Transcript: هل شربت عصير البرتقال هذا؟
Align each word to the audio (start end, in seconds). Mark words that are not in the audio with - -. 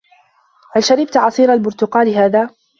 هل 0.75 0.83
شربت 0.83 1.17
عصير 1.17 1.53
البرتقال 1.53 2.09
هذا؟ 2.15 2.49